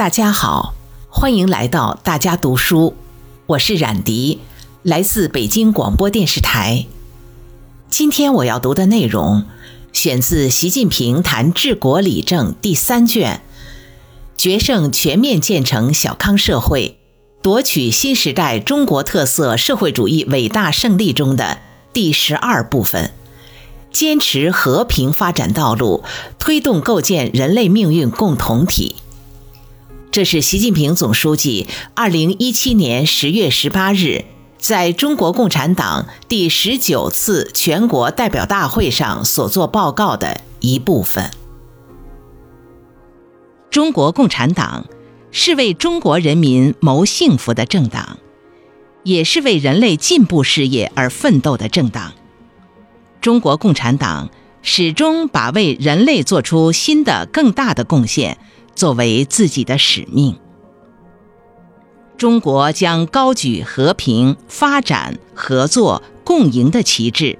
[0.00, 0.72] 大家好，
[1.10, 2.94] 欢迎来到大家读书，
[3.44, 4.40] 我是冉迪，
[4.82, 6.86] 来自北京广播电视台。
[7.90, 9.44] 今天我要读的内容
[9.92, 13.42] 选自《习近平谈治国理政》第三卷，
[14.42, 16.96] 《决胜全面建成小康社会，
[17.42, 21.58] 夺取新时代中国特色社会主义伟大胜利》中的
[21.92, 23.12] 第十二部分。
[23.92, 26.02] 坚持和平发展道路，
[26.38, 28.96] 推动构建人类命运共同体。
[30.12, 34.24] 这是习近平总书记二零一七年十月十八日
[34.58, 41.30] 在中国共产党第十九次全国代表大会上所作报告的一部分。
[43.70, 44.86] 中国共产党
[45.30, 48.18] 是为中国人民谋幸福的政党，
[49.04, 52.12] 也是为人类进步事业而奋斗的政党。
[53.20, 54.28] 中国共产党
[54.60, 58.38] 始终把为人类做出新的、更大的贡献
[58.74, 60.38] 作为自己的使命。
[62.16, 67.38] 中国将高举和平、发展、合作、共赢的旗帜，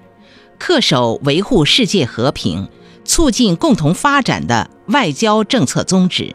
[0.59, 2.69] 恪守维护世界和平、
[3.05, 6.35] 促进共同发展的外交政策宗旨，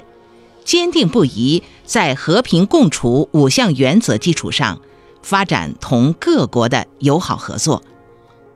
[0.64, 4.80] 坚定不移在和平共处五项原则基础上，
[5.24, 7.82] 发展同各国的友好合作。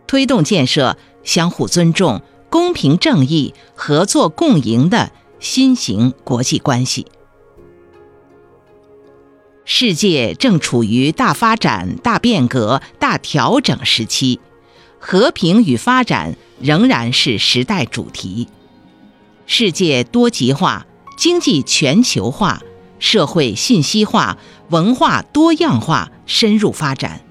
[0.05, 7.05] 推动建设相互尊重、公平正义、合作共赢的新型国际关系。
[9.65, 14.39] 世界正处于大发展、大变革、大调整时期，
[14.99, 18.47] 和平与发展仍然是时代主题。
[19.45, 22.61] 世界多极化、经济全球化、
[22.97, 24.37] 社会信息化、
[24.69, 27.21] 文化多样化深入发展。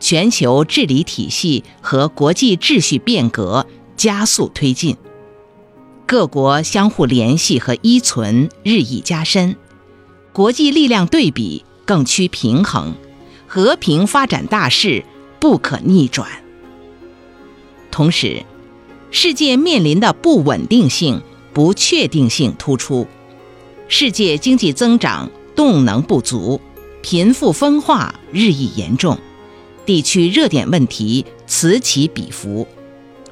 [0.00, 3.66] 全球治理体系和国际秩序变革
[3.96, 4.96] 加速推进，
[6.06, 9.56] 各国相互联系和依存日益加深，
[10.32, 12.94] 国际力量对比更趋平衡，
[13.46, 15.04] 和平发展大势
[15.40, 16.28] 不可逆转。
[17.90, 18.44] 同时，
[19.10, 23.06] 世界面临的不稳定性、不确定性突出，
[23.88, 26.60] 世界经济增长动能不足，
[27.02, 29.18] 贫富分化日益严重。
[29.84, 32.66] 地区热点问题此起彼伏，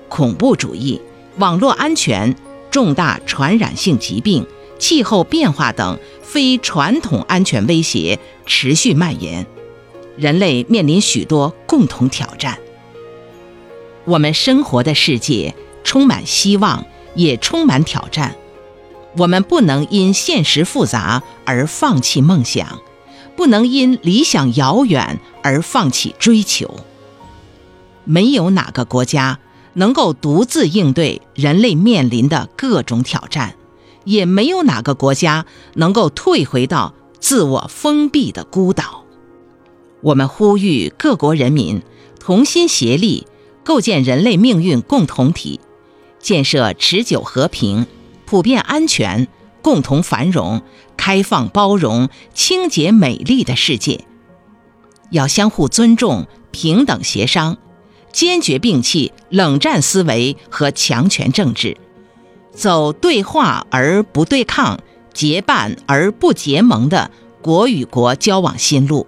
[0.09, 1.00] 恐怖主义、
[1.38, 2.34] 网络安全、
[2.70, 4.47] 重大传染性疾病、
[4.78, 9.47] 气候变化等非传统安全威胁持续蔓延，
[10.16, 12.59] 人类面临许多共同挑战。
[14.04, 15.54] 我们生活的世界
[15.84, 18.36] 充满希望，也充满挑战。
[19.16, 22.80] 我们不能因现实复杂而放弃梦想。
[23.36, 26.80] 不能因理想遥远而放弃追求。
[28.04, 29.38] 没有哪个国家
[29.75, 33.56] 能够独自应对人类面临的各种挑战，
[34.04, 39.04] 也没有哪个国家能够退回到自我封闭的孤岛。
[40.03, 41.82] 我们呼吁各国人民
[42.19, 43.26] 同心协力，
[43.64, 45.60] 构建人类命运共同体，
[46.19, 47.86] 建设持久和平、
[48.26, 49.28] 普遍安全。
[49.62, 50.62] 共同繁荣、
[50.97, 54.06] 开放包容、清洁美丽的世界，
[55.10, 57.59] 要相互尊重、平等协商，
[58.12, 61.76] 坚决摒弃冷战思维和强权政治，
[62.53, 64.81] 走对话而不对抗、
[65.12, 67.10] 结伴而不结盟的
[67.43, 69.06] 国与国交往新路。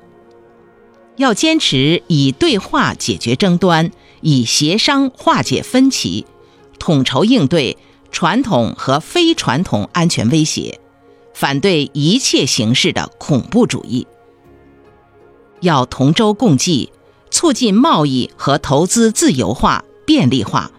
[1.17, 3.91] 要坚持以对话解决争端，
[4.21, 6.27] 以协商化解分歧，
[6.79, 7.77] 统筹应对。
[8.15, 10.79] 传统和非传统安全威胁，
[11.33, 14.07] 反对一切形式的恐怖主义。
[15.63, 16.93] 要同舟共济，
[17.33, 20.71] 促进贸易和投资自由化、便利化，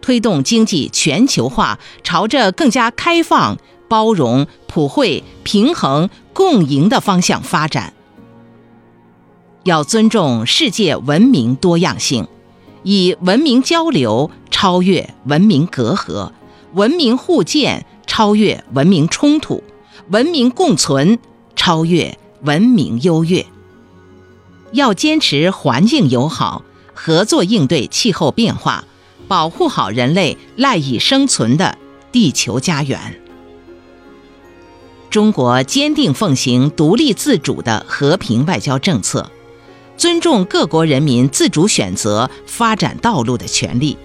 [0.00, 7.94] 推动经济全球化朝着更加开放、包容、普惠、平衡、共赢的方向发展。
[9.64, 12.28] 要尊重世界文明多样性，
[12.82, 16.30] 以文明交流超越文明隔阂。
[16.74, 19.62] 文明互鉴超越文明冲突，
[20.10, 21.18] 文明共存
[21.56, 23.46] 超越文明优越。
[24.74, 28.84] 要坚持环境友好，合作应对气候变化，
[29.28, 31.78] 保护好人类赖以生存的
[32.10, 33.20] 地球家园。
[35.10, 39.30] 中国坚定奉行独立自主的和平外交政策，
[39.96, 43.96] 尊重各国人民自主选择发展道路的权利。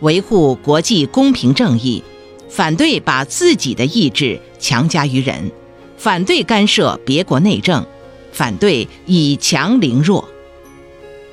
[0.00, 2.04] 维护国际公平正义，
[2.50, 5.50] 反对把自己的意志强加于人，
[5.96, 7.86] 反对干涉别国内政，
[8.36, 10.28] 反对以强凌弱。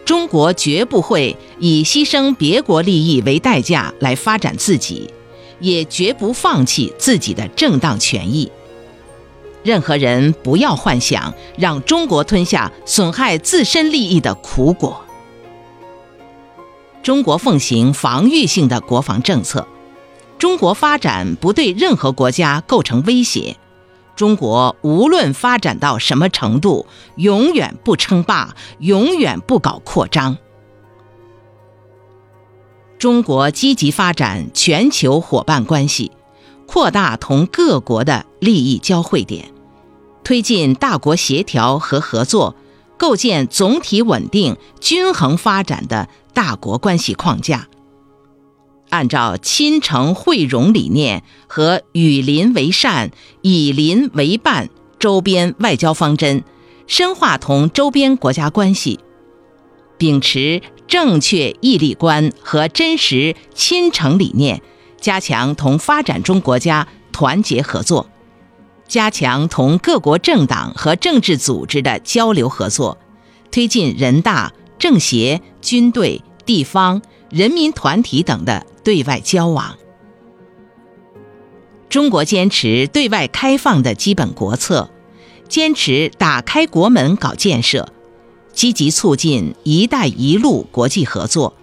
[0.05, 5.09] 中国绝不会以牺牲别国利益为代价来发展自己，
[5.59, 8.49] 也绝不放弃自己的正当权益。
[9.63, 15.01] 任何人不要幻想让中国吞下损害自身利益的苦果。
[17.01, 19.67] 中国奉行防御性的国防政策，
[20.37, 23.57] 中国发展不对任何国家构成威胁。
[24.15, 30.37] 中国无论发展到什么程度，永远不称霸，永远不搞扩张。
[32.99, 36.11] 中国积极发展全球伙伴关系，
[36.67, 39.51] 扩大同各国的利益交汇点，
[40.23, 42.55] 推进大国协调和合作，
[42.97, 47.67] 构建总体稳定、均衡发展的大国关系框架。
[48.93, 53.09] 按照亲诚惠容理念和与邻为善、
[53.41, 54.69] 以邻为伴
[54.99, 56.43] 周边外交方针，
[56.85, 58.99] 深化同周边国家关系，
[59.97, 64.61] 秉持正确义利观和真实亲诚理念，
[65.01, 68.07] 加强同发展中国家团结合作，
[68.87, 72.99] 加强同各国政党和政治组织的交流合作，
[73.49, 77.01] 推进人大、政协、军队、地方。
[77.29, 79.77] 人民团体等的对外交往，
[81.89, 84.89] 中国坚持对外开放的基本国策，
[85.47, 87.89] 坚持打开国门搞建设，
[88.51, 91.55] 积极促进“一带一路”国际合作，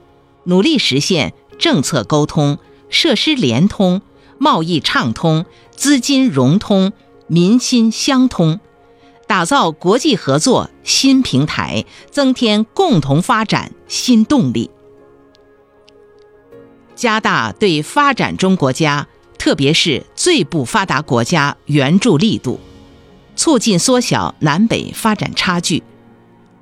[0.45, 2.59] 努力实现政策沟通、
[2.89, 4.01] 设施联通、
[4.39, 5.45] 贸易畅通、
[5.77, 6.93] 资金融通、
[7.27, 8.61] 民心相通，
[9.27, 14.71] 打造国际合作新平台，增添共同发展新动力。
[17.01, 19.07] 加大对发展中国家，
[19.39, 22.61] 特别是最不发达国家援助力度，
[23.35, 25.83] 促进缩小南北发展差距。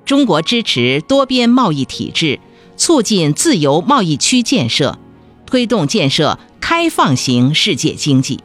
[0.05, 2.39] 中国支持多边贸易体制，
[2.77, 4.97] 促进自由贸易区建设，
[5.45, 8.39] 推动建设开放型世界经济。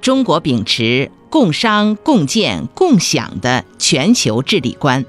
[0.00, 5.04] 中国秉持共商共建共享的全球治理观，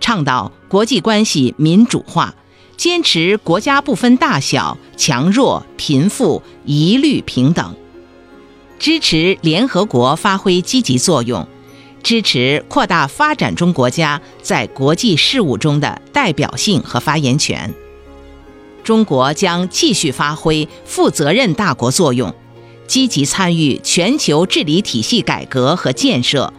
[0.00, 2.34] 倡导国际关系民主化。
[2.76, 7.76] 坚持国家不分大小、强弱、贫富一律平等，
[8.78, 11.46] 支持联合国发挥积极作用，
[12.02, 17.72] 支持扩大发展中国家在国际事务中的代表性和发言权。
[18.82, 22.34] 中国将继续发挥负责任大国作用，
[22.88, 26.52] 积极参与全球治理体系改革和建设，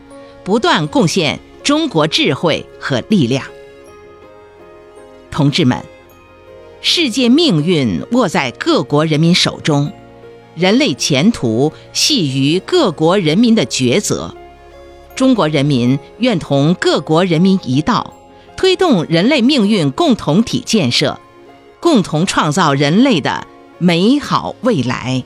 [0.46, 3.46] 不断贡献中国智慧和力量。
[5.30, 5.84] 同志们。
[6.86, 9.90] 世界命运握在各国人民手中，
[10.54, 14.36] 人类前途系于各国人民的抉择。
[15.16, 18.14] 中国人民愿同各国人民一道，
[18.58, 21.18] 推动人类命运共同体建设，
[21.80, 23.48] 共同创造人类的
[23.78, 25.24] 美好未来。